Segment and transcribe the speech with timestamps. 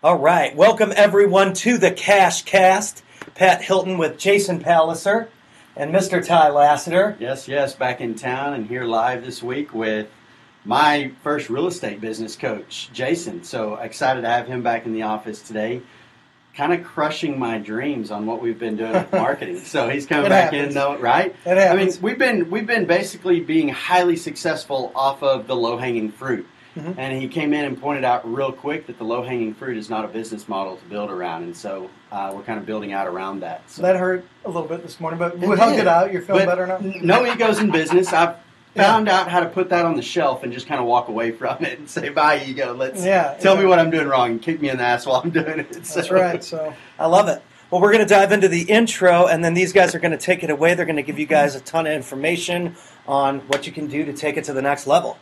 [0.00, 3.02] All right, welcome everyone to the Cash Cast.
[3.34, 5.28] Pat Hilton with Jason Palliser
[5.74, 6.24] and Mr.
[6.24, 7.16] Ty Lassiter.
[7.18, 10.08] Yes, yes, back in town and here live this week with
[10.64, 13.42] my first real estate business coach, Jason.
[13.42, 15.82] So excited to have him back in the office today.
[16.54, 19.58] Kind of crushing my dreams on what we've been doing with marketing.
[19.58, 20.68] So he's coming back happens.
[20.68, 21.34] in, though, right?
[21.44, 25.76] It I mean, we've been we've been basically being highly successful off of the low
[25.76, 26.46] hanging fruit.
[26.78, 27.00] Mm-hmm.
[27.00, 29.90] And he came in and pointed out real quick that the low hanging fruit is
[29.90, 33.06] not a business model to build around, and so uh, we're kind of building out
[33.06, 33.68] around that.
[33.70, 33.82] So.
[33.82, 35.80] That hurt a little bit this morning, but It we hugged did.
[35.82, 36.12] it out.
[36.12, 37.00] You're feeling But better now?
[37.02, 38.12] No egos in business.
[38.12, 38.36] I've
[38.76, 41.32] found out how to put that on the shelf and just kind of walk away
[41.32, 42.74] from it and say, "Bye, ego.
[42.74, 43.64] Let's Yeah, tell exactly.
[43.64, 45.84] me what I'm doing wrong and kick me in the ass while I'm doing it."
[45.86, 46.44] So- That's right.
[46.44, 47.42] So I love it.
[47.70, 50.16] Well, we're going to dive into the intro, and then these guys are going to
[50.16, 50.72] take it away.
[50.74, 54.04] They're going to give you guys a ton of information on what you can do
[54.06, 55.18] to take it to the next level.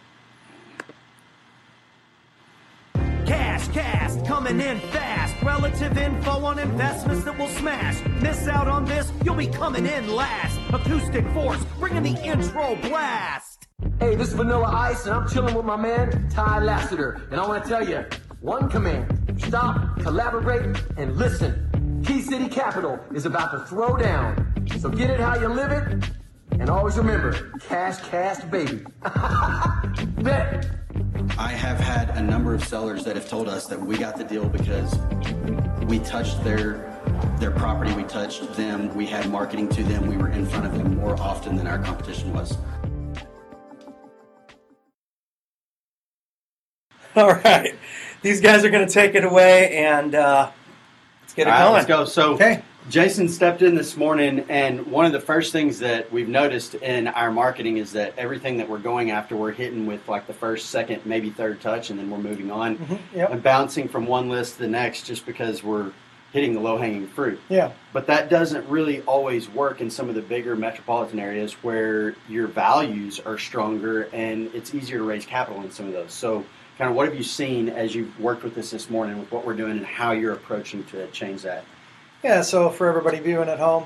[3.66, 5.34] Cash Cast coming in fast.
[5.43, 8.03] Relative info on investments that will smash.
[8.20, 10.58] Miss out on this, you'll be coming in last.
[10.73, 13.67] Acoustic force, bringing the intro blast.
[13.98, 17.27] Hey, this is Vanilla Ice, and I'm chilling with my man, Ty Lassiter.
[17.31, 18.05] And I want to tell you
[18.41, 22.03] one command stop, collaborate, and listen.
[22.06, 24.53] Key City Capital is about to throw down.
[24.80, 26.11] So get it how you live it,
[26.53, 28.84] and always remember cash, cast, baby.
[30.23, 30.86] Bet.
[31.39, 34.25] I have had a number of sellers that have told us that we got the
[34.25, 34.97] deal because
[35.86, 36.92] we touched their
[37.39, 40.77] their property, we touched them, we had marketing to them, we were in front of
[40.77, 42.56] them more often than our competition was.
[47.17, 47.75] All right.
[48.23, 50.51] These guys are going to take it away, and uh,
[51.23, 51.73] let's get it All right, going.
[51.75, 52.05] let's go.
[52.05, 52.62] So, Okay.
[52.89, 57.09] Jason stepped in this morning, and one of the first things that we've noticed in
[57.09, 60.70] our marketing is that everything that we're going after, we're hitting with like the first,
[60.70, 63.17] second, maybe third touch, and then we're moving on Mm-hmm.
[63.17, 63.31] yep.
[63.33, 65.91] and bouncing from one list to the next just because we're
[66.33, 67.41] hitting the low hanging fruit.
[67.48, 67.73] Yeah.
[67.92, 72.46] But that doesn't really always work in some of the bigger metropolitan areas where your
[72.46, 76.13] values are stronger and it's easier to raise capital in some of those.
[76.13, 76.45] So,
[76.79, 79.46] kind of what have you seen as you've worked with this this morning with what
[79.46, 81.64] we're doing and how you're approaching to change that?
[82.27, 83.85] Yeah, so for everybody viewing at home,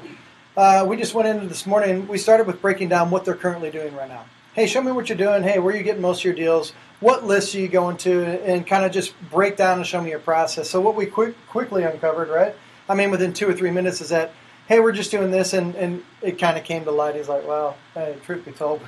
[0.57, 2.09] uh, we just went into this morning.
[2.09, 4.25] We started with breaking down what they're currently doing right now.
[4.55, 5.43] Hey, show me what you're doing.
[5.43, 6.73] Hey, where are you getting most of your deals?
[7.01, 8.43] What lists are you going to?
[8.43, 10.71] And kind of just break down and show me your process.
[10.71, 12.55] So what we quick, quickly uncovered, right?
[12.89, 14.33] I mean, within two or three minutes, is that
[14.69, 17.17] hey, we're just doing this, and, and it kind of came to light.
[17.17, 18.81] He's like, well, hey, truth be told,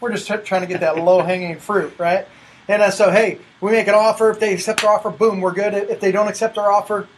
[0.00, 2.26] we're just tr- trying to get that low hanging fruit, right?
[2.66, 4.30] And uh, so, hey, we make an offer.
[4.30, 5.74] If they accept our offer, boom, we're good.
[5.74, 7.08] If they don't accept our offer,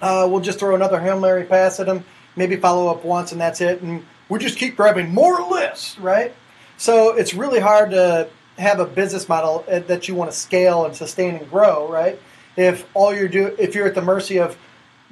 [0.00, 2.04] uh, we'll just throw another Hail Mary pass at them,
[2.36, 3.82] maybe follow up once, and that's it.
[3.82, 6.34] And we just keep grabbing more lists, right?
[6.76, 8.28] So it's really hard to
[8.58, 12.20] have a business model uh, that you want to scale and sustain and grow, right?
[12.56, 14.56] If all you're do, if you're at the mercy of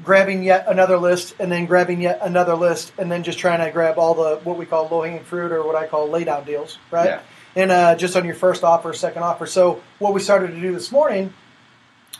[0.04, 3.70] grabbing yet another list and then grabbing yet another list and then just trying to
[3.70, 6.44] grab all the what we call low hanging fruit or what I call lay down
[6.44, 7.06] deals, right?
[7.06, 7.20] Yeah.
[7.54, 9.47] And uh, just on your first offer, second offer.
[9.47, 11.32] So what we started to do this morning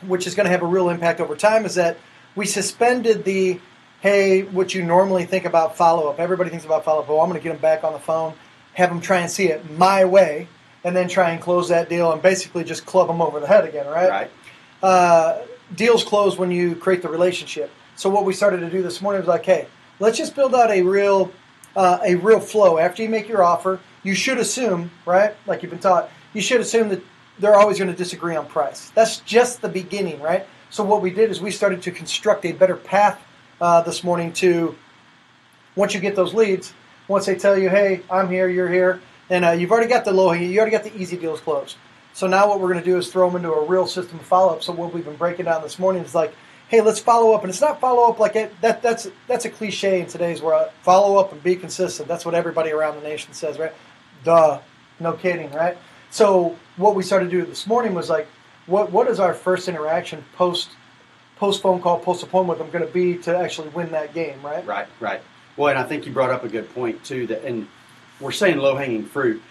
[0.03, 1.97] which is going to have a real impact over time, is that
[2.37, 3.61] we suspended the
[4.01, 6.21] hey, what you normally think about follow up.
[6.21, 7.11] Everybody thinks about follow up.
[7.11, 8.35] Oh, I'm going to get them back on the phone,
[8.75, 10.47] have them try and see it my way,
[10.85, 13.65] and then try and close that deal and basically just club them over the head
[13.65, 14.09] again, right?
[14.09, 14.31] Right?
[14.83, 15.43] uh,
[15.75, 17.71] deals close when you create the relationship.
[17.97, 19.67] So what we started to do this morning was like, hey,
[19.99, 21.33] let's just build out a real
[21.75, 22.79] uh, a real flow.
[22.79, 26.61] After you make your offer, you should assume, right, like you've been taught, you should
[26.61, 27.03] assume that
[27.39, 28.91] they're always going to disagree on price.
[28.91, 30.47] That's just the beginning, right?
[30.71, 33.23] So what we did is we started to construct a better path
[33.61, 34.75] uh, this morning to
[35.75, 36.73] once you get those leads,
[37.09, 39.01] once they tell you, hey, I'm here, you're here,
[39.31, 41.77] and uh, you've already got the low, hanging, you already got the easy deals closed.
[42.15, 44.25] So now what we're going to do is throw them into a real system of
[44.25, 44.63] follow up.
[44.63, 46.35] So what we've been breaking down this morning is like,
[46.69, 48.83] hey, let's follow up, and it's not follow up like it, that.
[48.83, 50.71] That's that's a cliche in today's world.
[50.83, 52.09] Follow up and be consistent.
[52.09, 53.73] That's what everybody around the nation says, right?
[54.25, 54.61] Duh,
[54.99, 55.77] no kidding, right?
[56.11, 58.27] So what we started to do this morning was like,
[58.67, 60.71] what what is our first interaction post
[61.37, 64.41] post phone call, post appointment with them going to be to actually win that game,
[64.43, 64.67] right?
[64.67, 65.21] Right, right.
[65.57, 67.27] Well, and I think you brought up a good point too.
[67.29, 67.69] That, and
[68.21, 69.43] we're saying low hanging fruit.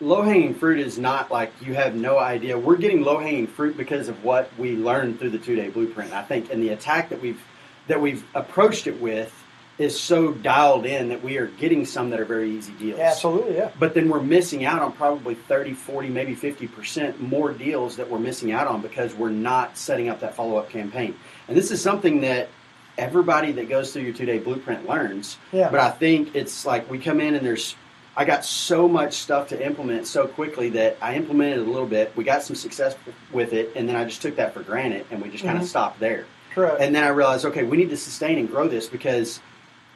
[0.00, 2.58] Low hanging fruit is not like you have no idea.
[2.58, 6.12] We're getting low hanging fruit because of what we learned through the two day blueprint.
[6.12, 7.40] I think, and the attack that we've
[7.88, 9.32] that we've approached it with
[9.78, 12.98] is so dialed in that we are getting some that are very easy deals.
[12.98, 13.70] Absolutely, yeah.
[13.78, 18.18] But then we're missing out on probably 30, 40, maybe 50% more deals that we're
[18.18, 21.14] missing out on because we're not setting up that follow up campaign.
[21.46, 22.48] And this is something that
[22.96, 25.38] everybody that goes through your two day blueprint learns.
[25.52, 25.70] Yeah.
[25.70, 27.76] But I think it's like we come in and there's,
[28.16, 32.12] I got so much stuff to implement so quickly that I implemented a little bit.
[32.16, 32.96] We got some success
[33.32, 35.62] with it, and then I just took that for granted, and we just kind Mhm.
[35.62, 36.24] of stopped there.
[36.52, 36.80] Correct.
[36.80, 39.38] And then I realized, okay, we need to sustain and grow this because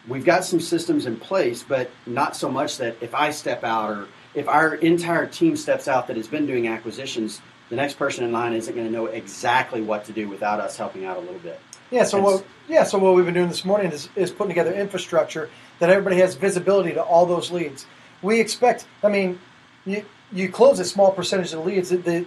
[0.08, 3.90] we've got some systems in place, but not so much that if I step out
[3.90, 8.24] or if our entire team steps out that has been doing acquisitions, the next person
[8.24, 11.20] in line isn't going to know exactly what to do without us helping out a
[11.20, 11.60] little bit.
[11.90, 12.04] Yeah.
[12.04, 12.44] So It's- what?
[12.68, 12.84] Yeah.
[12.84, 16.34] So what we've been doing this morning is, is putting together infrastructure that everybody has
[16.34, 17.86] visibility to all those leads.
[18.22, 18.86] We expect.
[19.02, 19.38] I mean,
[19.84, 21.90] you you close a small percentage of the leads.
[21.90, 22.26] The, the,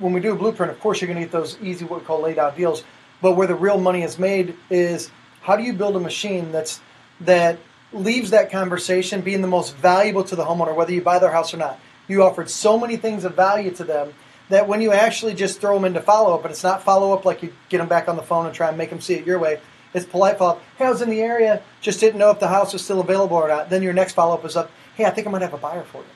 [0.00, 2.06] when we do a blueprint, of course, you're going to get those easy what we
[2.06, 2.82] call laid out deals.
[3.22, 5.10] But where the real money is made is
[5.42, 6.80] how do you build a machine that's
[7.20, 7.58] that
[7.92, 11.54] leaves that conversation being the most valuable to the homeowner, whether you buy their house
[11.54, 11.78] or not.
[12.08, 14.14] You offered so many things of value to them
[14.48, 17.24] that when you actually just throw them into follow up, and it's not follow up
[17.24, 19.26] like you get them back on the phone and try and make them see it
[19.26, 19.60] your way.
[19.92, 20.62] It's polite follow up.
[20.76, 23.36] Hey, I was in the area, just didn't know if the house was still available
[23.36, 23.70] or not.
[23.70, 24.70] Then your next follow up is up.
[24.94, 26.08] Hey, I think I might have a buyer for you.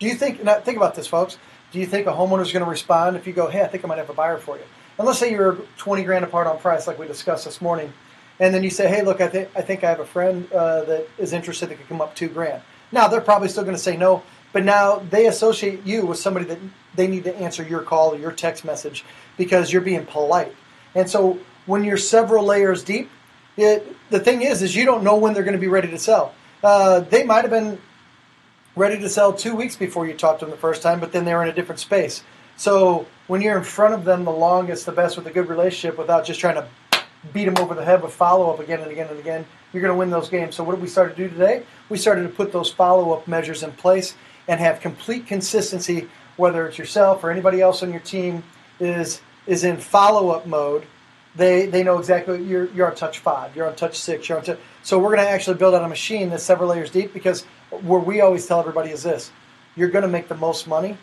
[0.00, 0.42] Do you think?
[0.42, 1.38] Now think about this, folks.
[1.72, 3.84] Do you think a homeowner is going to respond if you go, "Hey, I think
[3.84, 4.64] I might have a buyer for you"?
[4.98, 7.92] And let's say you're twenty grand apart on price, like we discussed this morning,
[8.40, 10.82] and then you say, "Hey, look, I think I think I have a friend uh,
[10.84, 13.82] that is interested that could come up two grand." Now they're probably still going to
[13.82, 14.22] say no,
[14.52, 16.58] but now they associate you with somebody that
[16.94, 19.04] they need to answer your call or your text message
[19.36, 20.54] because you're being polite.
[20.94, 23.10] And so when you're several layers deep,
[23.56, 25.98] it, the thing is, is you don't know when they're going to be ready to
[25.98, 26.34] sell.
[26.62, 27.78] Uh, they might have been
[28.74, 31.24] ready to sell two weeks before you talked to them the first time, but then
[31.24, 32.22] they were in a different space.
[32.56, 35.96] So when you're in front of them the longest, the best with a good relationship
[35.98, 36.68] without just trying to
[37.32, 39.92] beat them over the head with follow up again and again and again, you're going
[39.92, 40.56] to win those games.
[40.56, 41.64] So what did we start to do today?
[41.88, 44.14] We started to put those follow up measures in place
[44.48, 48.42] and have complete consistency, whether it's yourself or anybody else on your team
[48.80, 50.86] is is in follow up mode.
[51.36, 54.44] They they know exactly you're you're on touch five, you're on touch six, you're on
[54.44, 54.58] touch.
[54.82, 58.00] So we're going to actually build out a machine that's several layers deep because where
[58.00, 59.30] we always tell everybody is this:
[59.76, 60.96] you're going to make the most money,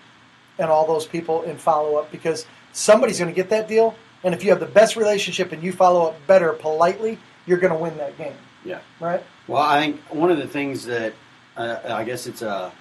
[0.59, 3.95] and all those people in follow up because somebody's going to get that deal,
[4.27, 7.71] and if you have the best relationship and you follow up better politely, you're going
[7.71, 8.33] to win that game,
[8.65, 8.79] Yeah.
[8.99, 9.23] right?
[9.47, 11.13] Well, I think one of the things that
[11.55, 12.71] uh, I guess it's a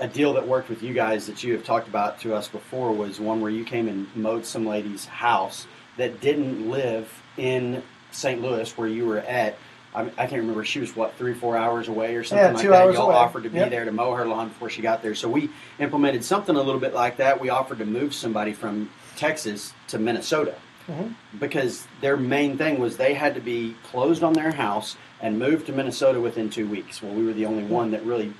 [0.00, 2.92] a deal that worked with you guys that you have talked about to us before
[2.92, 5.66] was one where you came and mowed some lady's house
[5.96, 8.40] that didn't live in St.
[8.42, 9.56] Louis where you were at.
[9.94, 10.64] I, I can't remember.
[10.64, 12.92] She was what three, four hours away or something Yeah, like that.
[12.94, 13.14] Y'all away.
[13.14, 13.70] offered to be Yep.
[13.70, 15.14] there to mow her lawn before she got there.
[15.14, 17.40] So we implemented something a little bit like that.
[17.40, 20.56] We offered to move somebody from Texas to Minnesota
[20.88, 21.38] Mm-hmm.
[21.38, 25.66] because their main thing was they had to be closed on their house and moved
[25.66, 27.02] to Minnesota within two weeks.
[27.02, 27.72] Well, we were the only mm-hmm.
[27.72, 28.32] one that really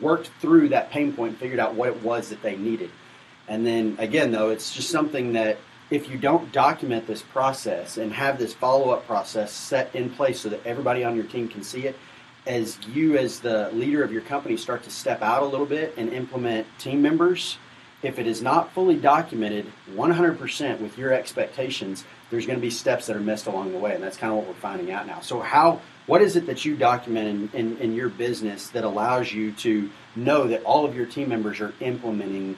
[0.00, 2.90] worked through that pain point and figured out what it was that they needed.
[3.46, 5.58] And then again, though, it's just something that
[5.90, 10.40] if you don't document this process and have this follow up process set in place
[10.40, 11.96] so that everybody on your team can see it,
[12.46, 15.94] as you, as the leader of your company, start to step out a little bit
[15.96, 17.58] and implement team members,
[18.04, 23.06] if it is not fully documented 100% with your expectations, there's going to be steps
[23.06, 25.20] that are missed along the way, and that's kind of what we're finding out now.
[25.20, 29.32] So, how, what is it that you document in, in, in your business that allows
[29.32, 32.56] you to know that all of your team members are implementing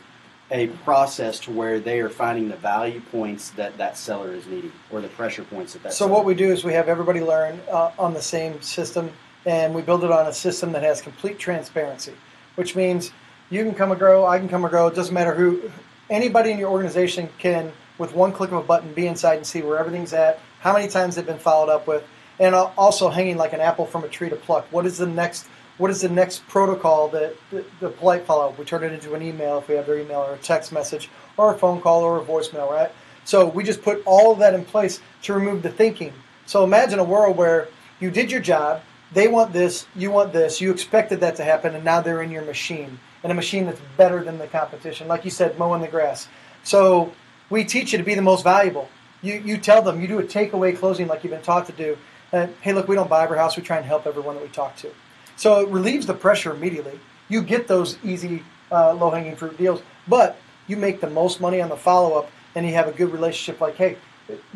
[0.51, 4.73] a process to where they are finding the value points that that seller is needing,
[4.91, 5.93] or the pressure points that that.
[5.93, 9.11] So seller what we do is we have everybody learn uh, on the same system,
[9.45, 12.15] and we build it on a system that has complete transparency,
[12.55, 13.13] which means
[13.51, 14.87] you can come and grow, I can come and grow.
[14.89, 15.71] It doesn't matter who,
[16.11, 19.63] anybody in your organization can, with one click of a button, be inside and see
[19.63, 22.05] where everything's at, how many times they've been followed up with,
[22.39, 24.67] and also hanging like an apple from a tree to pluck.
[24.71, 25.47] What is the next?
[25.79, 28.59] What is the next protocol that the, the polite follow up?
[28.59, 31.11] We turn it into an email if we have their email, or a text message,
[31.37, 32.91] or a phone call, or a voicemail, right?
[33.25, 36.13] So we just put all of that in place to remove the thinking.
[36.47, 37.69] So imagine a world where
[38.01, 41.75] you did your job, they want this, you want this, you expected that to happen,
[41.75, 45.09] and now they're in your machine, and a machine that's better than the competition.
[45.09, 46.29] Like you said, mowing the grass.
[46.63, 47.13] So
[47.51, 48.89] we teach you to be the most valuable.
[49.21, 51.99] You, you tell them, you do a takeaway closing like you've been taught to do.
[52.31, 54.49] And, hey, look, we don't buy every house, we try and help everyone that we
[54.49, 54.93] talk to.
[55.35, 57.01] So it relieves the pressure immediately.
[57.29, 61.61] You get those easy, uh, low hanging fruit deals, but you make the most money
[61.61, 63.61] on the follow up, and you have a good relationship.
[63.61, 63.97] Like, hey,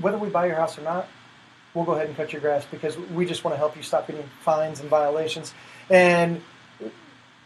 [0.00, 1.08] whether we buy your house or not,
[1.74, 4.06] we'll go ahead and cut your grass because we just want to help you stop
[4.06, 5.54] getting fines and violations.
[5.88, 6.40] And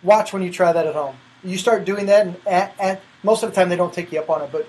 [0.05, 1.17] watch when you try that at home.
[1.43, 4.21] You start doing that, and at, at most of the time they don't take you
[4.21, 4.69] up on it, but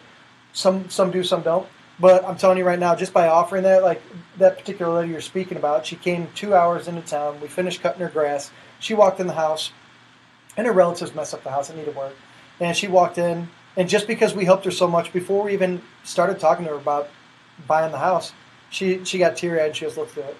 [0.54, 1.68] some some do, some don't.
[2.00, 4.02] But I'm telling you right now, just by offering that, like
[4.38, 7.40] that particular lady you're speaking about, she came two hours into town.
[7.40, 8.52] We finished cutting her grass.
[8.80, 9.72] She walked in the house,
[10.58, 11.70] and her relatives messed up the house.
[11.70, 12.16] It needed work,
[12.60, 13.50] and she walked in.
[13.78, 16.78] And just because we helped her so much before we even started talking to her
[16.78, 17.10] about
[17.68, 18.34] buying the house,
[18.70, 19.68] she she got teary eyed.
[19.68, 20.38] and She goes, "Let's do it."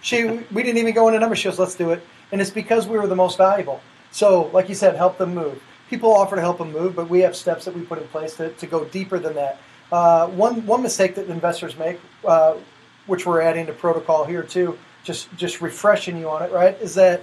[0.00, 1.38] She we didn't even go into numbers.
[1.38, 3.80] She goes, "Let's do it," and it's because we were the most valuable.
[4.12, 5.60] So, like you said, help them move.
[5.90, 8.36] People offer to help them move, but we have steps that we put in place
[8.36, 9.58] to, to go deeper than that.
[9.90, 12.54] Uh, one one mistake that investors make, uh,
[13.06, 16.80] which we're adding to protocol here too, just just refreshing you on it, right?
[16.80, 17.22] Is that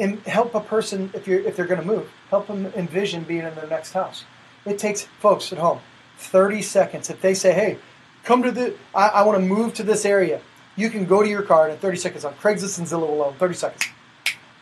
[0.00, 3.44] and help a person if you're if they're going to move, help them envision being
[3.44, 4.24] in their next house.
[4.64, 5.80] It takes folks at home
[6.18, 7.10] 30 seconds.
[7.10, 7.78] If they say, "Hey,
[8.24, 10.40] come to the, I, I want to move to this area,"
[10.74, 13.34] you can go to your car in 30 seconds on Craigslist and Zillow alone.
[13.38, 13.84] 30 seconds.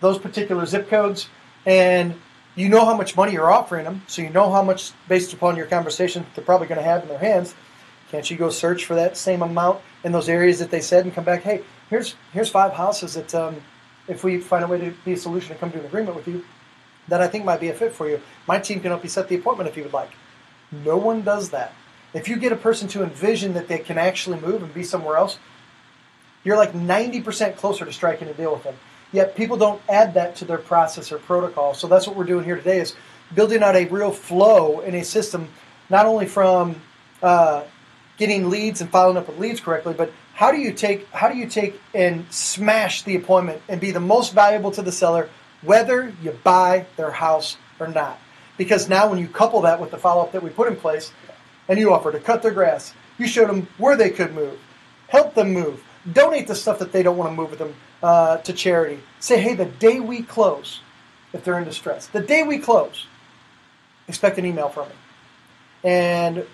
[0.00, 1.28] Those particular zip codes,
[1.66, 2.14] and
[2.54, 5.56] you know how much money you're offering them, so you know how much based upon
[5.56, 7.54] your conversation they're probably going to have in their hands.
[8.10, 11.14] Can't you go search for that same amount in those areas that they said and
[11.14, 11.42] come back?
[11.42, 13.62] Hey, here's here's five houses that um,
[14.08, 16.26] if we find a way to be a solution and come to an agreement with
[16.26, 16.44] you,
[17.08, 18.20] that I think might be a fit for you.
[18.46, 20.10] My team can help you set the appointment if you would like.
[20.72, 21.74] No one does that.
[22.14, 25.16] If you get a person to envision that they can actually move and be somewhere
[25.16, 25.38] else,
[26.44, 28.76] you're like 90% closer to striking a deal with them.
[29.12, 31.74] Yet people don't add that to their process or protocol.
[31.74, 32.94] So that's what we're doing here today is
[33.34, 35.48] building out a real flow in a system,
[35.88, 36.80] not only from
[37.22, 37.64] uh,
[38.18, 41.36] getting leads and following up with leads correctly, but how do you take how do
[41.36, 45.28] you take and smash the appointment and be the most valuable to the seller,
[45.62, 48.18] whether you buy their house or not?
[48.56, 51.12] Because now when you couple that with the follow up that we put in place,
[51.68, 54.58] and you offer to cut their grass, you showed them where they could move,
[55.08, 58.38] help them move, donate the stuff that they don't want to move with them uh,
[58.38, 59.00] to charity.
[59.20, 60.80] Say, hey, the day we close,
[61.32, 63.06] if they're in distress, the day we close,
[64.06, 64.94] expect an email from me.
[65.84, 66.46] And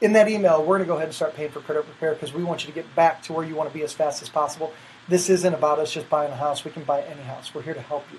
[0.00, 2.32] in that email, we're going to go ahead and start paying for credit repair because
[2.32, 4.28] we want you to get back to where you want to be as fast as
[4.28, 4.72] possible.
[5.08, 6.64] This isn't about us just buying a house.
[6.64, 7.54] We can buy any house.
[7.54, 8.18] We're here to help you.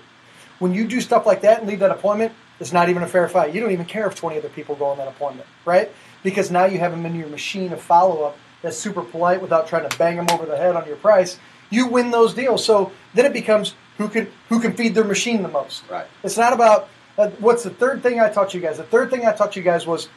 [0.58, 3.28] When you do stuff like that and leave that appointment, it's not even a fair
[3.28, 3.52] fight.
[3.52, 5.90] You don't even care if 20 other people go on that appointment, right?
[6.22, 9.66] Because now you have them in your machine of follow up that's super polite without
[9.66, 11.38] trying to bang them over the head on your price.
[11.72, 12.64] You win those deals.
[12.64, 15.82] So then it becomes who can who can feed their machine the most.
[15.90, 16.06] Right.
[16.22, 16.88] It's not about
[17.18, 18.76] uh, what's the third thing I taught you guys.
[18.76, 20.08] The third thing I taught you guys was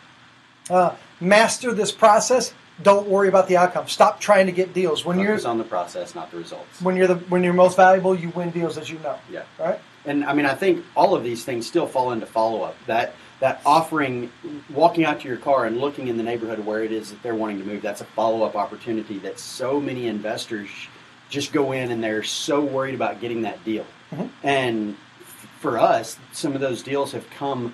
[0.70, 2.54] uh, master this process.
[2.84, 3.88] Don't worry about the outcome.
[3.88, 5.06] Stop trying to get deals.
[5.06, 6.82] When Focus you're on the process, not the results.
[6.82, 9.18] when you're the when you're most valuable, you win deals, as you know.
[9.30, 9.44] Yeah.
[9.58, 9.80] Right.
[10.06, 12.76] And I mean, I think all of these things still fall into follow up.
[12.88, 14.32] That that offering,
[14.70, 17.36] walking out to your car and looking in the neighborhood where it is that they're
[17.36, 17.82] wanting to move.
[17.82, 20.70] That's a follow up opportunity that so many investors
[21.30, 23.86] just go in and they're so worried about getting that deal.
[24.14, 24.30] Mhm.
[24.44, 27.74] And f- for us, some of those deals have come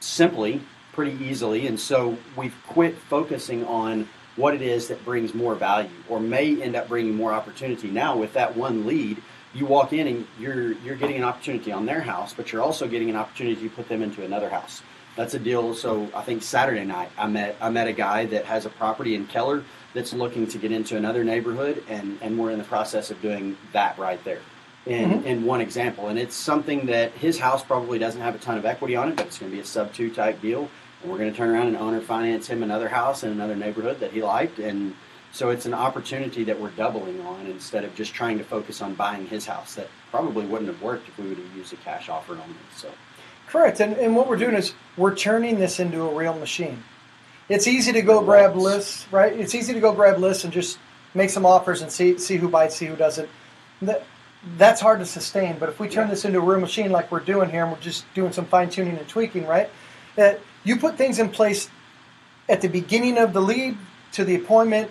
[0.00, 0.60] simply,
[0.92, 5.90] pretty easily, and so we've quit focusing on what it is that brings more value
[6.08, 7.88] or may end up bringing more opportunity.
[7.88, 9.20] Now, with that one lead,
[9.54, 12.86] you walk in and you're you're getting an opportunity on their house, but you're also
[12.86, 14.82] getting an opportunity to put them into another house.
[15.16, 15.74] That's a deal.
[15.74, 19.16] So I think Saturday night I met I met a guy that has a property
[19.16, 19.64] in Keller
[19.94, 23.56] that's looking to get into another neighborhood, and and we're in the process of doing
[23.72, 24.40] that right there.
[24.86, 25.26] In, mm-hmm.
[25.26, 28.64] in one example, and it's something that his house probably doesn't have a ton of
[28.64, 30.70] equity on it, but it's going to be a sub two type deal,
[31.02, 34.00] and we're going to turn around and owner finance him another house in another neighborhood
[34.00, 34.94] that he liked, and
[35.30, 38.94] so it's an opportunity that we're doubling on instead of just trying to focus on
[38.94, 39.74] buying his house.
[39.74, 42.56] That probably wouldn't have worked if we would have used a cash offer only.
[42.74, 42.90] So
[43.48, 43.80] Correct.
[43.80, 46.82] And, and what we're doing is we're turning this into a real machine.
[47.48, 49.32] It's easy to go grab lists, right?
[49.32, 50.78] It's easy to go grab lists and just
[51.14, 53.28] make some offers and see see who bites, see who doesn't.
[53.82, 54.04] That,
[54.56, 55.56] that's hard to sustain.
[55.58, 56.10] But if we turn Yeah.
[56.10, 58.68] this into a real machine like we're doing here, and we're just doing some fine
[58.70, 59.70] tuning and tweaking, right?
[60.16, 61.70] That you put things in place
[62.48, 63.76] at the beginning of the lead
[64.12, 64.90] to the appointment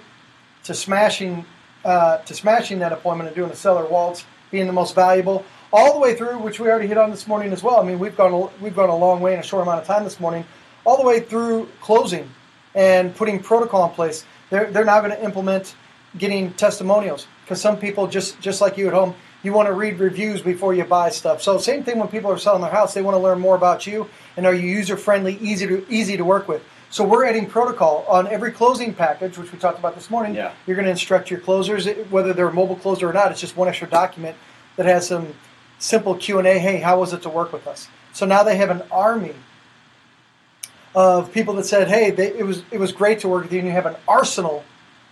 [0.63, 1.45] to smashing
[1.85, 5.93] uh, to smashing that appointment and doing a seller waltz being the most valuable all
[5.93, 8.15] the way through which we already hit on this morning as well i mean we've
[8.17, 10.43] gone a, we've gone a long way in a short amount of time this morning
[10.85, 12.29] all the way through closing
[12.77, 15.75] and putting protocol in place they're, they're now going to implement
[16.17, 19.99] getting testimonials because some people just just like you at home you want to read
[19.99, 21.41] reviews before you buy stuff.
[21.43, 23.85] So same thing when people are selling their house they want to learn more about
[23.87, 26.63] you and are you user friendly easy to easy to work with.
[26.89, 30.35] So we're adding protocol on every closing package which we talked about this morning.
[30.35, 30.53] Yeah.
[30.65, 33.57] you're going to instruct your closers whether they're a mobile closer or not it's just
[33.57, 34.37] one extra document
[34.77, 35.33] that has some
[35.79, 37.89] simple q&a hey how was it to work with us?
[38.13, 39.35] So now they have an army
[41.05, 43.59] of people that said hey they, it was it was great to work with you
[43.59, 44.63] and you have an arsenal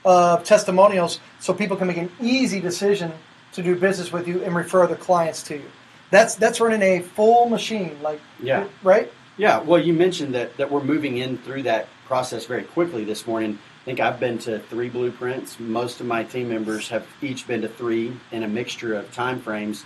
[0.04, 3.12] of testimonials so people can make an easy decision
[3.54, 5.70] to do business with you and refer their clients to you
[6.10, 8.68] that's that's running a full machine like Yeah.
[8.84, 13.04] right Yeah, well, you mentioned that, that we're moving in through that process very quickly
[13.04, 13.60] this morning.
[13.82, 15.60] I think I've been to three blueprints.
[15.60, 19.42] Most of my team members have each been to three in a mixture of time
[19.42, 19.84] frames.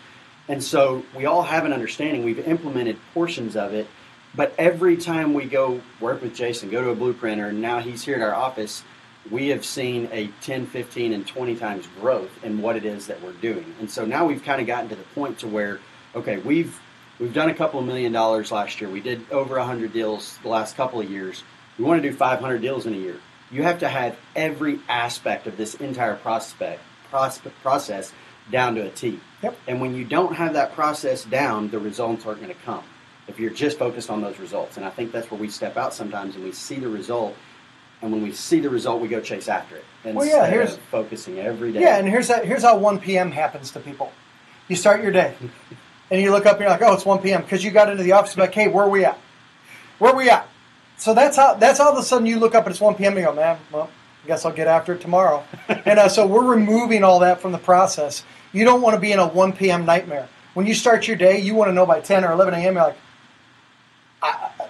[0.48, 2.24] And so we all have an understanding.
[2.24, 3.88] We've implemented portions of it,
[4.36, 8.04] but every time we go work with Jason, go to a blueprint, or now he's
[8.04, 8.84] here at our office,
[9.30, 13.22] we have seen a 10, 15, and 20 times growth in what it is that
[13.22, 13.76] we're doing.
[13.80, 15.80] And so now we've kind of gotten to the point to where,
[16.16, 16.80] okay, we've
[17.20, 18.90] We've done a couple of million dollars last year.
[18.90, 21.44] We did over 100 deals the last couple of years.
[21.78, 23.18] We want to do 500 deals in a year.
[23.52, 28.14] You have to have every aspect of this entire prospect, prospect process
[28.50, 29.20] down to a T.
[29.44, 29.58] Yep.
[29.68, 32.84] And when you don't have that process down, the results aren't going to come.
[33.30, 35.94] If you're just focused on those results, and I think that's where we step out
[35.94, 37.36] sometimes, and we see the result,
[38.02, 40.78] and when we see the result, we go chase after it instead Well, yeah, here's-
[40.90, 41.82] focusing every day.
[41.82, 43.32] Yeah, and here's that, here's how 1 p.m.
[43.32, 44.12] happens to people.
[44.68, 45.36] You start your day,
[46.12, 47.42] and you look up and you're like, oh, it's 1 p.m.
[47.44, 48.36] because you got into the office.
[48.36, 49.20] Like, hey, where are we at?
[50.00, 50.48] Where are we at?
[50.98, 53.14] So that's how that's all of a sudden you look up and it's 1 p.m.
[53.14, 53.90] and you go, man, well,
[54.24, 55.44] I guess I'll get after it tomorrow.
[55.70, 58.24] and uh, so we're removing all that from the process.
[58.54, 59.86] You don't want to be in a 1 p.m.
[59.86, 60.28] nightmare.
[60.56, 62.74] When you start your day, you want to know by 10 or 11 a.m.
[62.74, 62.98] You're like,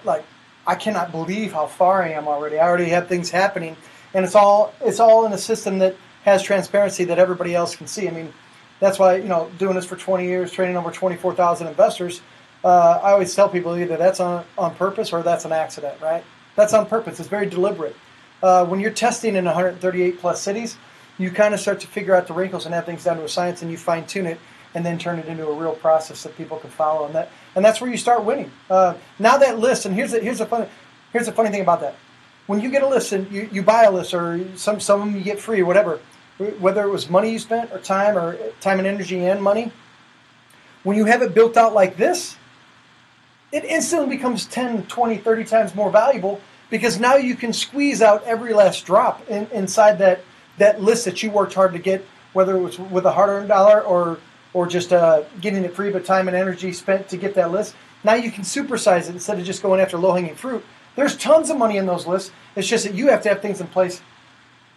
[0.04, 0.24] like
[0.66, 2.58] I cannot believe how far I am already.
[2.58, 3.76] I already have things happening,
[4.14, 7.86] and it's all it's all in a system that has transparency that everybody else can
[7.86, 8.06] see.
[8.06, 8.32] I mean,
[8.78, 12.20] that's why you know doing this for 20 years, training over 24,000 investors.
[12.62, 16.00] Uh, I always tell people either that's on on purpose or that's an accident.
[16.00, 16.24] Right?
[16.56, 17.20] That's on purpose.
[17.20, 17.96] It's very deliberate.
[18.42, 20.76] Uh, when you're testing in 138 plus cities,
[21.18, 23.28] you kind of start to figure out the wrinkles and have things down to a
[23.28, 24.38] science, and you fine tune it,
[24.74, 27.64] and then turn it into a real process that people can follow, and that and
[27.64, 28.50] that's where you start winning.
[28.68, 30.68] Uh, now that list, and here's the, here's the funny
[31.12, 31.96] here's the funny thing about that.
[32.46, 35.06] When you get a list and you, you buy a list, or some some of
[35.06, 36.00] them you get free, or whatever,
[36.58, 39.72] whether it was money you spent or time or time and energy and money,
[40.82, 42.36] when you have it built out like this,
[43.52, 46.40] it instantly becomes 10, 20, 30 times more valuable
[46.70, 50.20] because now you can squeeze out every last drop in, inside that,
[50.58, 53.48] that list that you worked hard to get, whether it was with a hard earned
[53.48, 54.18] dollar or,
[54.52, 57.74] or just uh, getting it free, but time and energy spent to get that list.
[58.02, 60.64] Now you can supersize it instead of just going after low hanging fruit.
[60.96, 62.32] There's tons of money in those lists.
[62.56, 64.02] It's just that you have to have things in place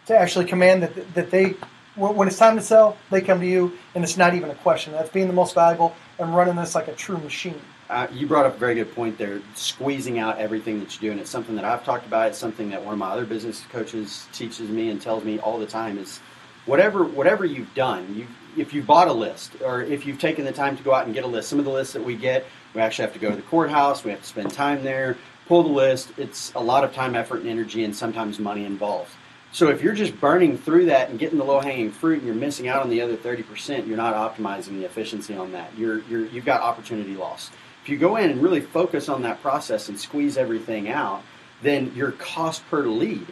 [0.06, 1.56] to actually command that, that they,
[1.96, 4.94] when it's time to sell, they come to you, and it's not even a question.
[4.94, 7.60] That's being the most valuable and running this like a true machine.
[7.89, 11.12] uh, you brought up a very good point there, squeezing out everything that you do,
[11.12, 12.27] and it's something that I've talked about.
[12.30, 15.60] It's something that one of my other business coaches teaches me and tells me all
[15.60, 16.20] the time is
[16.65, 18.27] whatever whatever you've done, you
[18.58, 21.13] if you bought a list or if you've taken the time to go out and
[21.13, 21.50] get a list.
[21.50, 24.04] Some of the lists that we get, we actually have to go to the courthouse.
[24.04, 26.12] We have to spend time there, pull the list.
[26.18, 29.12] It's a lot of time, effort, and energy, and sometimes money involved.
[29.52, 32.36] So if you're just burning through that and getting the low hanging fruit, and you're
[32.36, 35.78] missing out on the other thirty percent, you're not optimizing the efficiency on that.
[35.78, 37.52] You're, you're you've got opportunity loss.
[37.84, 41.22] If you go in and really focus on that process and squeeze everything out,
[41.62, 43.28] then your cost per lead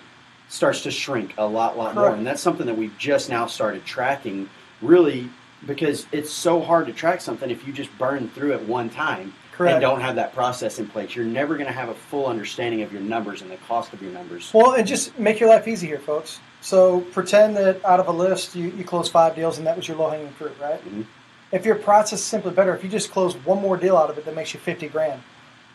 [0.48, 2.14] starts to shrink a lot, lot more.
[2.14, 4.50] And that's something that we've just now started tracking,
[4.82, 5.30] really,
[5.66, 9.34] because it's so hard to track something if you just burn through it one time
[9.52, 9.74] Correct.
[9.76, 11.16] and don't have that process in place.
[11.16, 14.02] You're never going to have a full understanding of your numbers and the cost of
[14.02, 14.52] your numbers.
[14.54, 16.40] Well, and just make your life easy here, folks.
[16.62, 19.88] So pretend that out of a list, you, you close five deals and that was
[19.88, 20.84] your low hanging fruit, right?
[20.88, 21.06] Mhm.
[21.52, 24.18] If your process is simply better, if you just close one more deal out of
[24.18, 25.22] it that makes you 50 grand,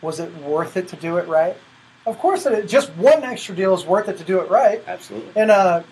[0.01, 1.55] was it worth it to do it right?
[2.05, 4.81] Of course, it, just one extra deal is worth it to do it right.
[4.87, 5.29] Absolutely.
[5.35, 5.83] And uh,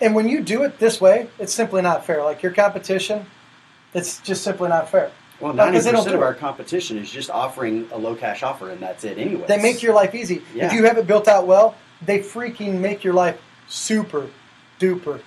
[0.00, 2.22] and when you do it this way, it's simply not fair.
[2.24, 3.26] Like your competition,
[3.94, 5.10] it's just simply not fair.
[5.40, 8.14] Well, ninety 'cause they don't percent do of our competition is just offering a low
[8.14, 9.18] cash offer, and that's it.
[9.18, 10.42] Anyway, They make your life easy.
[10.54, 10.66] Yeah.
[10.66, 14.26] If you have it built out well, they freaking make your life super
[14.80, 15.20] duper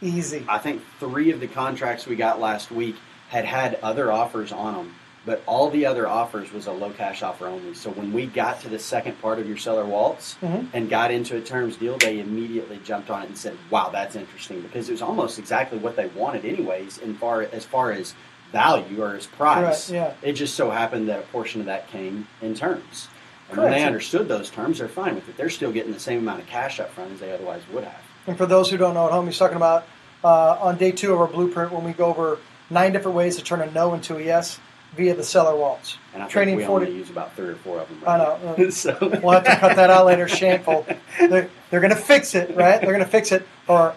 [0.00, 0.44] easy.
[0.48, 2.96] I think three of the contracts we got last week
[3.28, 4.94] had had other offers on them,
[5.26, 7.74] but all the other offers was a low cash offer only.
[7.74, 10.68] So when we got to the second part of your seller waltz Mhm.
[10.72, 14.16] and got into a terms deal, they immediately jumped on it and said, "Wow, that's
[14.16, 16.98] interesting," because it was almost exactly what they wanted, anyways.
[16.98, 18.14] In far as far as
[18.52, 20.28] value or as price, Correct, yeah.
[20.28, 23.08] it just so happened that a portion of that came in terms.
[23.50, 25.36] And when they understood those terms, they're fine with it.
[25.36, 28.00] They're still getting the same amount of cash up front as they otherwise would have.
[28.26, 29.84] And for those who don't know at home, he's talking about
[30.24, 32.38] uh, on day two of our blueprint when we go over
[32.70, 34.58] nine different ways to turn a no into a yes
[34.96, 35.96] via the seller waltz.
[36.14, 36.86] And I think Training we 40.
[36.86, 38.02] only use about three or four of them.
[38.06, 38.70] I know.
[38.70, 40.28] So We'll have to cut that out later.
[40.28, 40.86] Shameful.
[41.18, 42.80] They're, they're going to fix it, right?
[42.80, 43.46] They're going to fix it.
[43.66, 43.94] Or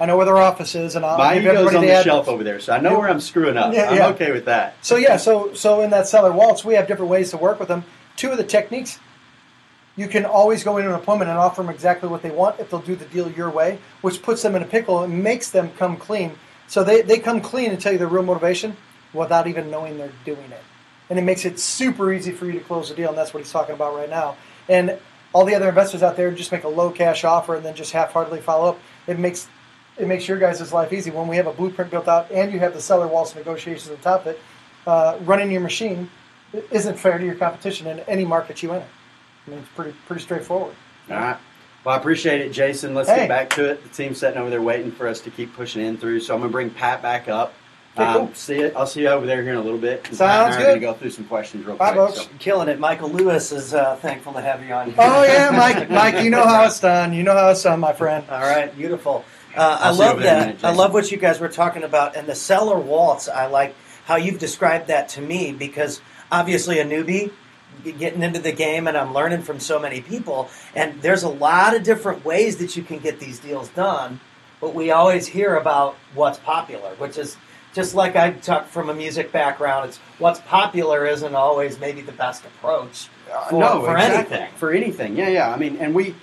[0.00, 2.02] I know where their office is, and I'll My give ego's everybody on the the
[2.02, 3.74] shelf over there, so I know where I'm screwing up.
[3.74, 4.08] Yeah, I'm yeah.
[4.08, 4.74] okay with that.
[4.84, 7.68] So yeah, so so in that seller waltz, we have different ways to work with
[7.68, 7.84] them.
[8.16, 8.98] Two of the techniques,
[9.96, 12.70] you can always go into an appointment and offer them exactly what they want if
[12.70, 15.70] they'll do the deal your way, which puts them in a pickle and makes them
[15.76, 16.32] come clean.
[16.66, 18.76] So they, they come clean and tell you their real motivation
[19.12, 20.62] without even knowing they're doing it.
[21.08, 23.42] And it makes it super easy for you to close the deal, and that's what
[23.42, 24.36] he's talking about right now.
[24.68, 24.98] And
[25.32, 27.92] all the other investors out there just make a low cash offer and then just
[27.92, 28.80] half heartedly follow up.
[29.06, 29.48] It makes
[29.96, 32.58] it makes your guys' life easy when we have a blueprint built out and you
[32.60, 34.40] have the seller waltz negotiations on top of it.
[34.86, 36.08] Uh, running your machine
[36.70, 38.86] isn't fair to your competition in any market you enter.
[39.46, 40.74] I mean, it's pretty pretty straightforward.
[41.10, 41.36] All right.
[41.84, 42.94] Well, I appreciate it, Jason.
[42.94, 43.16] Let's Hey.
[43.20, 43.82] get back to it.
[43.82, 46.20] The team's sitting over there waiting for us to keep pushing in through.
[46.20, 47.54] So I'm going to bring Pat back up.
[47.98, 48.72] Okay, Um, see it.
[48.76, 50.06] I'll see you over there here in a little bit.
[50.06, 50.64] Sounds I are good.
[50.66, 52.08] gonna go through some questions real Bye, quick.
[52.14, 52.20] folks.
[52.22, 52.28] so.
[52.38, 52.78] Killing it.
[52.78, 54.86] Michael Lewis is uh, thankful to have you on.
[54.86, 54.94] here.
[54.98, 55.90] Oh yeah, Mike.
[55.90, 57.12] Mike, you know how it's done.
[57.12, 58.24] You know how it's done, my friend.
[58.30, 59.24] All right, beautiful.
[59.56, 60.46] Uh, I I'll see you love over there in a that.
[60.46, 63.28] minute, I love what you guys were talking about, and the seller waltz.
[63.28, 63.74] I like
[64.04, 66.00] how you've described that to me because
[66.30, 67.32] obviously a newbie
[67.98, 70.48] getting into the game, and I'm learning from so many people.
[70.76, 74.20] And there's a lot of different ways that you can get these deals done,
[74.60, 77.36] but we always hear about what's popular, which is
[77.72, 79.88] just like I talk from a music background.
[79.88, 84.36] It's what's popular isn't always maybe the best approach uh, for, no, for exactly.
[84.36, 84.54] anything.
[84.56, 85.52] For anything, yeah, yeah.
[85.52, 86.14] I mean, and we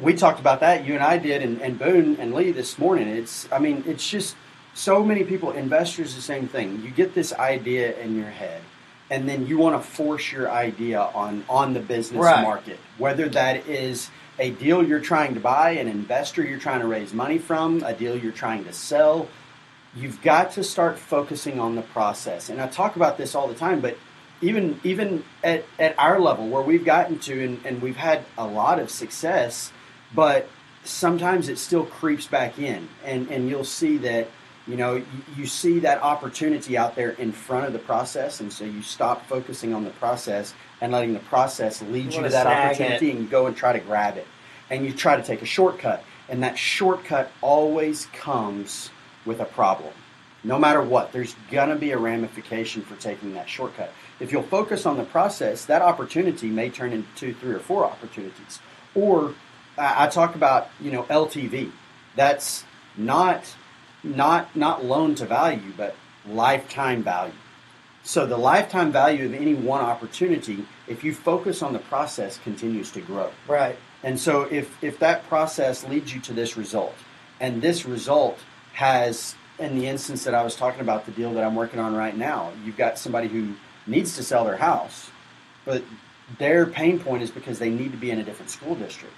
[0.00, 0.84] we talked about that.
[0.84, 3.08] You and I did, and, and Boone and Lee this morning.
[3.08, 4.36] It's, I mean, it's just
[4.74, 5.52] so many people.
[5.52, 6.82] Investors, the same thing.
[6.82, 8.60] You get this idea in your head,
[9.08, 12.42] and then you want to force your idea on on the business Right.
[12.42, 16.86] market, whether that is a deal you're trying to buy, an investor you're trying to
[16.86, 19.28] raise money from, a deal you're trying to sell.
[19.96, 22.50] You've got to start focusing on the process.
[22.50, 23.96] And I talk about this all the time, but
[24.40, 28.46] even even at, at our level where we've gotten to and, and we've had a
[28.46, 29.72] lot of success,
[30.14, 30.48] but
[30.84, 32.88] sometimes it still creeps back in.
[33.04, 34.28] And, and you'll see that
[34.66, 35.04] you know you,
[35.36, 38.40] you see that opportunity out there in front of the process.
[38.40, 42.28] And so you stop focusing on the process and letting the process lead you, wanna
[42.28, 44.26] that snag opportunity and you go and try to grab it.
[44.68, 46.04] And you try to take a shortcut.
[46.28, 48.90] And that shortcut always comes
[49.26, 49.92] with a problem
[50.44, 54.42] no matter what there's going to be a ramification for taking that shortcut if you'll
[54.42, 58.60] focus on the process that opportunity may turn into three or four opportunities
[58.94, 59.34] or
[59.78, 61.70] I I talk about you know LTV.
[62.14, 62.64] That's
[62.96, 63.54] not
[64.02, 65.94] not not loan to value, but
[66.26, 67.34] lifetime value.
[68.02, 72.92] So the lifetime value of any one opportunity, if you focus on the process, continues
[72.92, 73.30] to grow.
[73.48, 73.76] Right.
[74.02, 76.94] And so if if that process leads you to this result,
[77.40, 78.38] and this result
[78.76, 81.96] has, in the instance that I was talking about, the deal that I'm working on
[81.96, 83.54] right now, you've got somebody who
[83.86, 85.10] needs to sell their house,
[85.64, 85.82] but
[86.38, 89.14] their pain point is because they need to be in a different school district.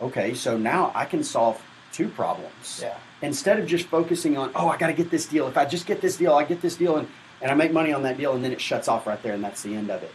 [0.00, 2.80] Okay, so now I can solve two problems.
[2.82, 2.96] Yeah.
[3.22, 5.46] Instead of just focusing on, oh, I got to get this deal.
[5.46, 7.06] If I just get this deal, I get this deal, and,
[7.40, 9.44] and I make money on that deal, and then it shuts off right there, and
[9.44, 10.10] that's the end of it.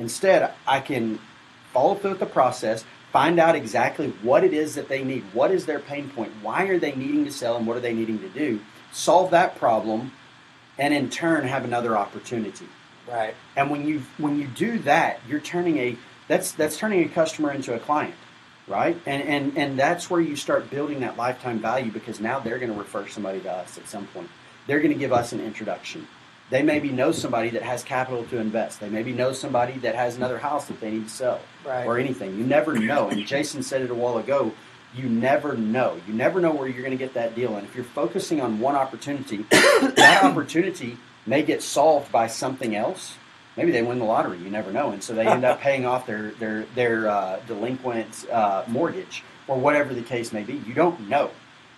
[0.00, 1.20] Instead, I can
[1.72, 2.84] follow through with the process,
[3.16, 6.64] find out exactly what it is that they need, what is their pain point, why
[6.64, 8.60] are they needing to sell, and what are they needing to do,
[8.92, 10.12] solve that problem,
[10.76, 12.66] and in turn have another opportunity.
[13.10, 13.34] Right.
[13.56, 15.96] And when you when you do that, you're turning a
[16.28, 18.16] that's that's turning a customer into a client,
[18.68, 18.98] right?
[19.06, 22.70] And and and that's where you start building that lifetime value because now they're going
[22.74, 24.28] to refer somebody to us at some point.
[24.66, 26.06] They're going to give us an introduction.
[26.50, 28.78] They maybe know somebody that has capital to invest.
[28.80, 31.84] They maybe know somebody that has another house that they need to sell Right.
[31.84, 32.36] or anything.
[32.38, 33.08] You never know.
[33.08, 34.52] And Jason said it a while ago.
[34.94, 36.00] You never know.
[36.06, 37.56] You never know where you're going to get that deal.
[37.56, 43.16] And if you're focusing on one opportunity, that opportunity may get solved by something else.
[43.56, 44.38] Maybe they win the lottery.
[44.38, 48.26] You never know, and so they end up paying off their their their uh, delinquent
[48.30, 50.54] uh, mortgage or whatever the case may be.
[50.66, 51.30] You don't know,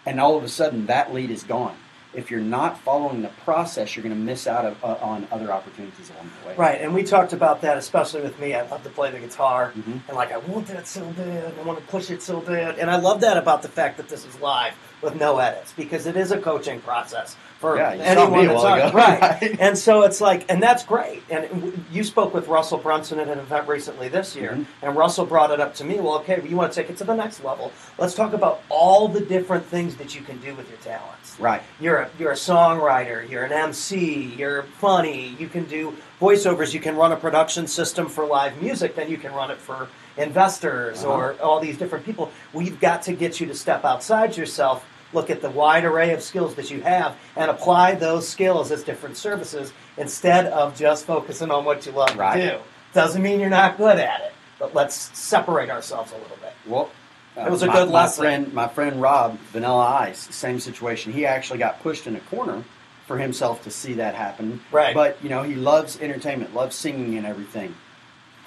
[0.04, 1.76] and all of a sudden that lead is gone.
[2.14, 5.52] If you're not following the process, you're going to miss out of, uh, on other
[5.52, 6.54] opportunities along the way.
[6.56, 8.54] Right, and we talked about that, especially with me.
[8.54, 10.00] I love to play the guitar, Mhm.
[10.08, 11.52] and like I want that so bad.
[11.58, 14.08] I want to push it so bad, and I love that about the fact that
[14.08, 18.46] this is live with no edits because it is a coaching process for Yeah, anyone
[18.46, 18.92] that's on.
[18.94, 21.22] Right, and so it's like, and that's great.
[21.28, 24.66] And you spoke with Russell Brunson at an event recently this year, Mhm.
[24.82, 25.98] and Russell brought it up to me.
[26.00, 27.72] Well, okay, you want to take it to the next level?
[27.98, 31.36] Let's talk about all the different things that you can do with your talents.
[31.40, 31.62] Right.
[31.80, 36.80] You're a, you're a songwriter, you're an MC, you're funny, you can do voiceovers, you
[36.80, 41.04] can run a production system for live music, then you can run it for investors
[41.04, 41.12] Uh-huh.
[41.14, 42.30] or all these different people.
[42.52, 46.22] We've got to get you to step outside yourself, look at the wide array of
[46.22, 51.50] skills that you have, and apply those skills as different services instead of just focusing
[51.50, 52.36] on what you love Right.
[52.40, 52.58] to do.
[52.94, 56.52] Doesn't mean you're not good at it, but let's separate ourselves a little bit.
[56.66, 56.90] Well,
[57.36, 58.22] uh, It was a my, good my lesson.
[58.24, 61.12] friend, my friend Rob, Vanilla Ice, same situation.
[61.12, 62.64] He actually got pushed in a corner
[63.06, 64.60] for himself to see that happen.
[64.70, 64.94] Right.
[64.94, 67.74] But you know, he loves entertainment, loves singing and everything.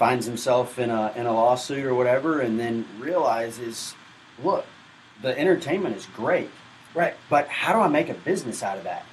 [0.02, 3.94] Finds himself in a in a lawsuit or whatever, and then realizes,
[4.44, 4.66] look,
[5.22, 6.50] the entertainment is great,
[6.96, 7.14] Right.
[7.30, 9.06] but how do I make a business out of that?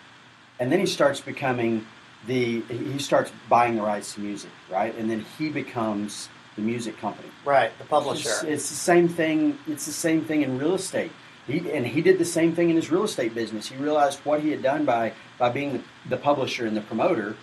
[0.58, 1.86] And then he starts becoming
[2.26, 4.96] the he starts buying the rights to music, right?
[4.96, 7.28] And then he becomes the music company.
[7.44, 7.70] Right.
[7.76, 8.30] The publisher.
[8.30, 9.58] It's, it's the same thing.
[9.66, 11.12] It's the same thing in real estate.
[11.46, 13.68] He, and he did the same thing in his real estate business.
[13.68, 17.36] He realized what he had done by by being the, the publisher and the promoter,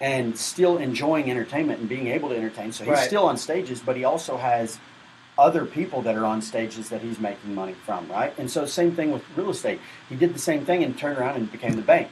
[0.00, 2.72] and still enjoying entertainment and being able to entertain.
[2.72, 3.06] So he's Right.
[3.06, 4.78] still on stages, but he also has
[5.38, 8.32] other people that are on stages that he's making money from, right?
[8.38, 9.80] And so same thing with real estate.
[10.08, 12.08] He did the same thing and turned around and became the bank.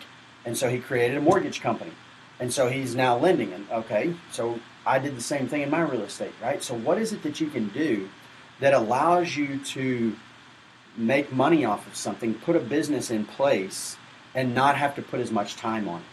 [0.46, 1.92] and so he created a mortgage company,
[2.38, 3.50] and so he's now lending.
[3.54, 6.62] And okay, so I did the same thing in my real estate, right?
[6.62, 8.10] So what is it that you can do
[8.60, 10.14] that allows you to
[10.98, 13.96] make money off of something, put a business in place,
[14.34, 16.06] and not have to put as much time on it?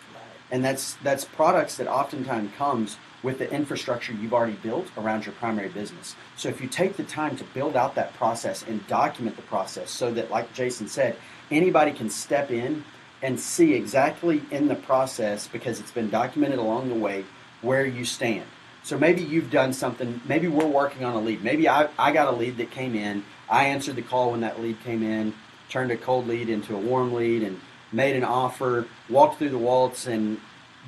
[0.52, 5.34] And that's that's products that oftentimes comes with the infrastructure you've already built around your
[5.36, 6.16] primary business.
[6.36, 9.92] So if you take the time to build out that process and document the process
[9.92, 11.16] so that like Jason said,
[11.50, 12.84] anybody can step in
[13.22, 17.24] and see exactly in the process because it's been documented along the way
[17.62, 18.46] where you stand.
[18.84, 21.44] So maybe you've done something, maybe we're working on a lead.
[21.44, 23.24] Maybe I, I got a lead that came in.
[23.48, 25.36] I answered the call when that lead came in,
[25.70, 27.60] turned a cold lead into a warm lead and
[27.92, 30.40] made an offer, walked through the waltz and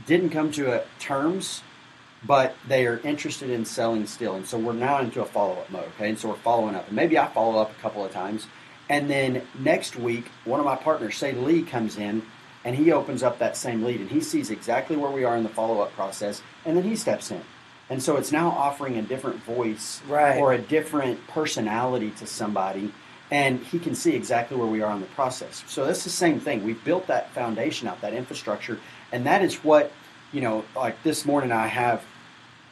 [0.06, 1.62] didn't come to a terms
[2.26, 4.36] but they are interested in selling still.
[4.36, 5.86] And so we're now into a follow up mode.
[5.96, 6.10] Okay.
[6.10, 6.88] And so we're following up.
[6.88, 8.48] And maybe I follow up a couple of times.
[8.90, 12.24] And then next week, one of my partners, say Lee, comes in
[12.66, 15.44] and he opens up that same lead and he sees exactly where we are in
[15.44, 16.42] the follow up process.
[16.66, 17.42] And then he steps in.
[17.90, 20.38] And so it's now offering a different voice Right.
[20.40, 22.94] or a different personality to somebody.
[23.34, 25.64] And he can see exactly where we are in the process.
[25.68, 26.64] So that's the same thing.
[26.64, 28.80] We've built that foundation out, that infrastructure.
[29.12, 29.92] And that is what,
[30.32, 32.04] you know, like this morning I have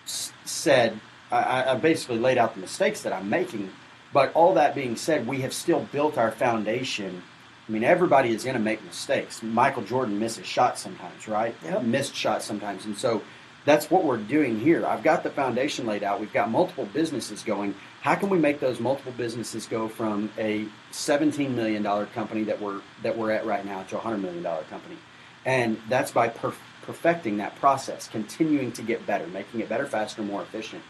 [0.06, 1.00] s- said,
[1.32, 3.71] I, I basically laid out the mistakes that I'm making.
[4.13, 7.24] But all that being said, we have still built our foundation.
[7.67, 9.41] I mean, everybody is going to make mistakes.
[9.41, 11.56] Michael Jordan misses shots sometimes, right?
[11.63, 11.84] Yep.
[11.86, 12.86] Missed shots sometimes.
[12.86, 13.24] And so
[13.65, 14.86] that's what we're doing here.
[14.86, 16.19] I've got the foundation laid out.
[16.19, 17.74] We've got multiple businesses going.
[18.02, 22.82] How can we make those multiple businesses go from a $17 million company that we're,
[23.04, 24.98] that we're at right now to a $100 million company?
[25.46, 30.24] And that's by perf- perfecting that process, continuing to get better, making it better, faster,
[30.24, 30.82] more efficient.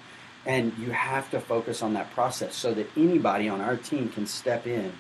[0.46, 4.26] And you have to focus on that process so that anybody on our team can
[4.26, 4.94] step in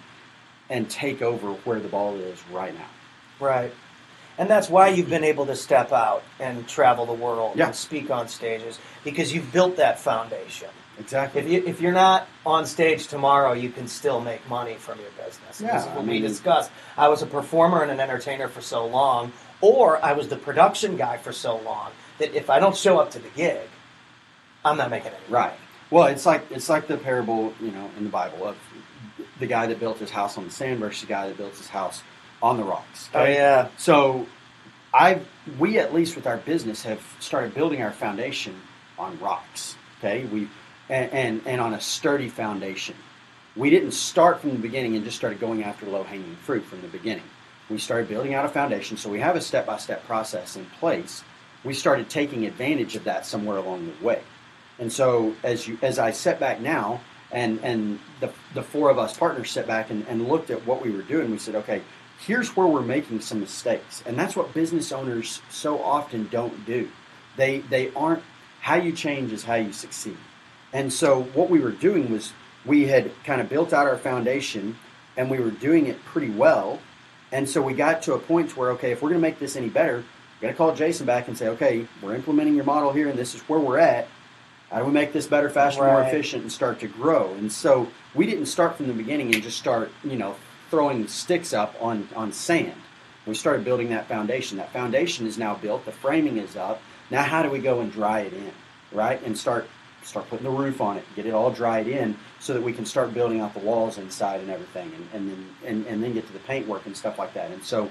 [0.69, 2.87] and take over where the ball is right now.
[3.39, 3.73] Right.
[4.37, 7.67] And that's why you've been able to step out and travel the world Yeah.
[7.67, 10.69] and speak on stages because you've built that foundation.
[10.99, 11.41] Exactly.
[11.41, 15.09] If you if you're not on stage tomorrow, you can still make money from your
[15.11, 15.59] business.
[15.61, 16.71] Yeah, this is what I we mean- discussed.
[16.97, 20.97] I was a performer and an entertainer for so long, or I was the production
[20.97, 23.67] guy for so long that if I don't show up to the gig,
[24.63, 25.15] I'm not making any.
[25.29, 25.33] money.
[25.47, 25.53] Right.
[25.89, 28.57] Well, it's like it's like the parable, you know, in the Bible of
[29.39, 31.67] the guy that built his house on the sand versus the guy that built his
[31.67, 32.03] house
[32.43, 33.09] on the rocks.
[33.13, 33.69] Oh yeah.
[33.77, 34.27] So,
[34.93, 35.21] I
[35.57, 38.55] we at least with our business have started building our foundation
[38.99, 39.75] on rocks.
[39.99, 40.47] Okay, we
[40.91, 42.95] and and, and on a sturdy foundation.
[43.55, 46.81] We didn't start from the beginning and just started going after low hanging fruit from
[46.81, 47.23] the beginning.
[47.69, 50.65] We started building out a foundation, so we have a step by step process in
[50.79, 51.23] place.
[51.63, 54.21] We started taking advantage of that somewhere along the way.
[54.77, 57.01] And so as you as I set back now
[57.31, 60.83] and and the the four of us partners set back and, and looked at what
[60.83, 61.81] we were doing, we said, okay,
[62.25, 64.03] here's where we're making some mistakes.
[64.05, 66.89] And that's what business owners so often don't do.
[67.37, 68.23] They they aren't
[68.59, 70.17] how you change is how you succeed.
[70.73, 72.33] And so what we were doing was
[72.65, 74.77] we had kind of built out our foundation
[75.17, 76.79] and we were doing it pretty well.
[77.31, 79.55] And so we got to a point where, okay, if we're going to make this
[79.55, 82.91] any better, we got to call Jason back and say, okay, we're implementing your model
[82.91, 84.07] here and this is where we're at.
[84.69, 87.33] How do we make this better, faster, more efficient, and start to grow?
[87.33, 90.35] And so we didn't start from the beginning and just start, you know,
[90.69, 92.73] throwing sticks up on, on sand.
[93.25, 94.57] We started building that foundation.
[94.57, 95.85] That foundation is now built.
[95.85, 96.81] The framing is up.
[97.09, 98.51] Now, how do we go and dry it in,
[98.93, 99.21] right?
[99.23, 99.67] And start
[100.03, 102.85] start putting the roof on it, get it all dried in, so that we can
[102.85, 106.25] start building out the walls inside and everything, and, and then and, and then get
[106.27, 107.51] to the paint work and stuff like that.
[107.51, 107.89] And so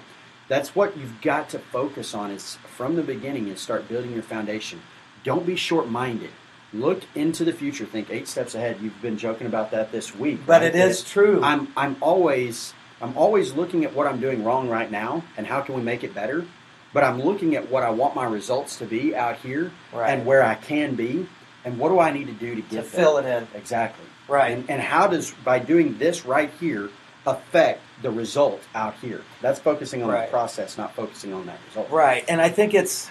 [0.49, 4.23] that's what you've got to focus on is from the beginning and start building your
[4.23, 4.81] foundation.
[5.23, 6.31] Don't be short minded.
[6.73, 7.85] Look into the future.
[7.85, 8.79] Think eight steps ahead.
[8.81, 10.75] You've been joking about that this week, But right?
[10.75, 11.41] it is true.
[11.43, 15.61] I'm I'm always I'm always looking at what I'm doing wrong right now and how
[15.63, 16.45] can we make it better.
[16.93, 20.11] But I'm looking at what I want my results to be out here Right.
[20.11, 21.29] and where I can be
[21.65, 22.83] and what do I need to do to get to there.
[22.85, 23.47] fill it in.
[23.55, 24.05] Exactly.
[24.29, 24.53] Right.
[24.57, 26.91] And, and how does by doing this right here
[27.27, 29.21] affect the result out here?
[29.43, 30.27] That's focusing on Right.
[30.27, 31.91] the process, not focusing on that result.
[31.91, 33.11] Right, and I think it's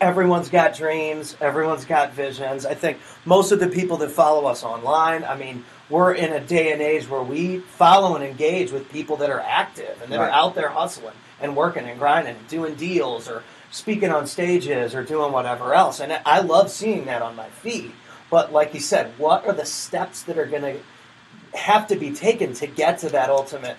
[0.00, 2.64] everyone's got dreams, everyone's got visions.
[2.64, 6.40] I think most of the people that follow us online, I mean, we're in a
[6.40, 10.20] day and age where we follow and engage with people that are active and that
[10.20, 14.94] are out there hustling and working and grinding and doing deals or speaking on stages
[14.94, 15.98] or doing whatever else.
[15.98, 17.92] And I love seeing that on my feed.
[18.30, 22.12] But like you said, what are the steps that are going to have to be
[22.12, 23.76] taken to get to that ultimate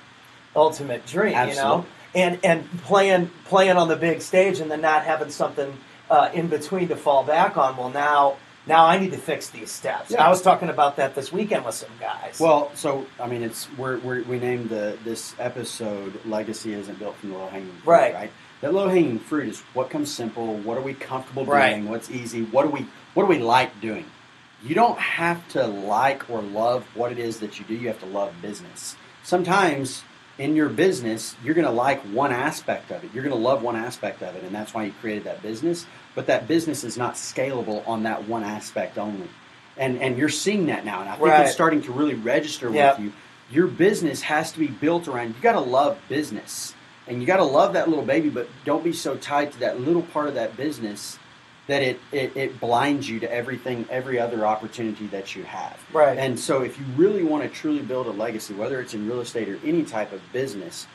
[0.55, 1.85] ultimate dream, you know?
[2.13, 5.75] And and playing playing on the big stage and then not having something
[6.09, 7.75] uh, in between to fall back on.
[7.77, 8.35] Well, now
[8.67, 10.11] now I need to fix these steps.
[10.11, 10.23] Yeah.
[10.23, 12.39] I was talking about that this weekend with some guys.
[12.39, 17.15] Well, so I mean, it's we're, we're we named the this episode "Legacy Isn't Built
[17.17, 18.13] from the Low Hanging Fruit," Right.
[18.13, 18.31] right?
[18.63, 20.55] That low hanging fruit is what comes simple.
[20.55, 21.71] What are we comfortable Right.
[21.71, 21.89] doing?
[21.89, 22.43] What's easy?
[22.43, 24.05] What do we what do we like doing?
[24.63, 27.73] You don't have to like or love what it is that you do.
[27.73, 28.95] You have to love business.
[29.21, 30.03] Sometimes
[30.37, 33.09] in your business, you're going to like one aspect of it.
[33.13, 35.85] You're going to love one aspect of it, and that's why you created that business.
[36.15, 39.27] But that business is not scalable on that one aspect only.
[39.75, 41.41] And and you're seeing that now, and I think Right.
[41.41, 42.97] it's starting to really register Yep.
[42.99, 43.13] with you.
[43.51, 45.35] Your business has to be built around.
[45.35, 46.73] You got to love business,
[47.07, 49.79] and you got to love that little baby, but don't be so tied to that
[49.79, 51.19] little part of that business
[51.67, 55.79] that it, it, it blinds you to everything, every other opportunity that you have.
[55.93, 56.17] Right.
[56.17, 59.21] And so, if you really want to truly build a legacy, whether it's in real
[59.21, 60.87] estate or any type of business,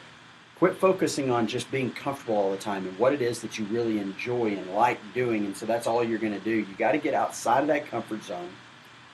[0.59, 3.65] quit focusing on just being comfortable all the time and what it is that you
[3.67, 5.47] really enjoy and like doing.
[5.47, 6.51] And so, that's all you're going to do.
[6.51, 8.51] You got to get outside of that comfort zone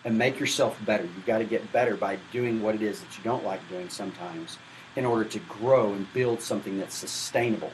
[0.05, 1.05] and make yourself better.
[1.05, 3.89] You've got to get better by doing what it is that you don't like doing
[3.89, 4.59] sometimes
[4.97, 7.73] in order to grow and build something that's sustainable.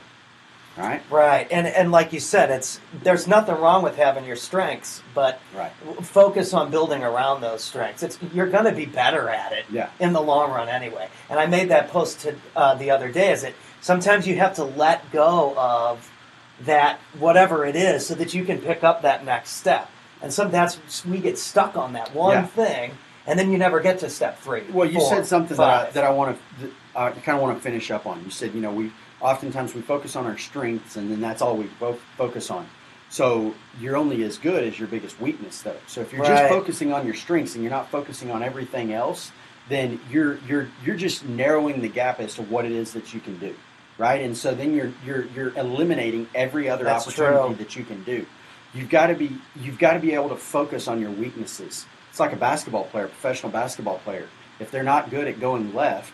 [0.78, 1.02] Right?
[1.10, 1.48] right?
[1.50, 5.72] And and like you said, it's there's nothing wrong with having your strengths, but Right.
[6.02, 8.04] focus on building around those strengths.
[8.04, 9.90] It's you're going to be better at it Yeah.
[9.98, 11.08] in the long run anyway.
[11.28, 13.32] And I made that post to, uh, the other day.
[13.32, 16.08] Is that sometimes you have to let go of
[16.60, 19.90] that whatever it is so that you can pick up that next step.
[20.22, 22.46] And sometimes we get stuck on that one Yeah.
[22.46, 22.92] thing,
[23.26, 24.62] and then you never get to step three.
[24.70, 27.56] Well, you four, said something that I, that I want to, I kind of want
[27.56, 28.22] to finish up on.
[28.24, 31.56] You said, you know, we oftentimes we focus on our strengths, and then that's all
[31.56, 32.66] we fo- focus on.
[33.08, 35.76] So you're only as good as your biggest weakness, though.
[35.88, 39.32] So if you're just focusing on your strengths and you're not focusing on everything else,
[39.68, 43.20] then you're you're you're just narrowing the gap as to what it is that you
[43.20, 43.54] can do,
[43.98, 44.20] right?
[44.20, 47.64] And so then you're you're you're eliminating every other That's opportunity true.
[47.64, 48.26] that you can do.
[48.72, 51.86] You've got to be you've got to be able to focus on your weaknesses.
[52.10, 54.28] It's like a basketball player, professional basketball player.
[54.58, 56.12] If they're not good at going left,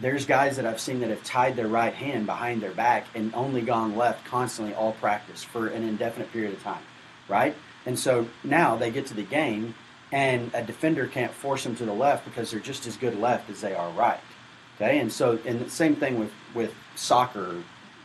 [0.00, 3.34] there's guys that I've seen that have tied their right hand behind their back and
[3.34, 6.82] only gone left constantly all practice for an indefinite period of time,
[7.28, 7.54] right?
[7.86, 9.74] And so now they get to the game
[10.12, 13.50] and a defender can't force them to the left because they're just as good left
[13.50, 14.20] as they are right.
[14.76, 17.62] Okay, and so and the same thing with with soccer,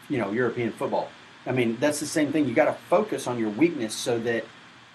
[0.10, 1.10] you know, European football.
[1.46, 2.48] I mean, that's the same thing.
[2.48, 4.46] You got to focus on your weakness so that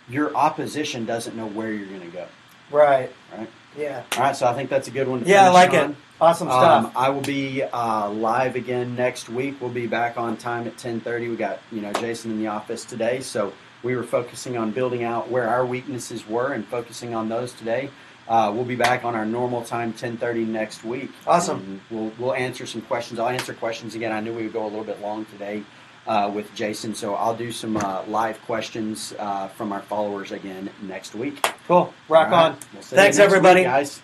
[0.09, 2.27] your opposition doesn't know where you're going to go.
[2.71, 3.49] right, Right.
[3.77, 4.37] yeah, All right.
[4.37, 5.23] So I think that's a good one.
[5.23, 5.91] To yeah, I like on.
[5.93, 5.97] it.
[6.21, 6.85] Awesome stuff.
[6.87, 9.57] Um, I will be uh, live again next week.
[9.61, 11.29] We'll be back on time at ten thirty.
[11.29, 15.03] We got you know Jason in the office today, so we were focusing on building
[15.05, 17.89] out where our weaknesses were and focusing on those today.
[18.29, 21.11] Uh, we'll be back on our normal time, ten thirty next week.
[21.27, 21.59] Awesome.
[21.59, 23.19] And we'll we'll answer some questions.
[23.19, 24.13] I'll answer questions again.
[24.13, 25.63] I knew we would go a little bit long today
[26.11, 30.69] uh, with Jason, so I'll do some uh, live questions uh, from our followers again
[30.83, 31.47] next week.
[31.69, 31.95] Cool.
[32.09, 32.47] Rock right.
[32.47, 32.53] on.
[32.73, 33.63] We'll Thanks, next week, everybody.
[33.63, 34.03] guys.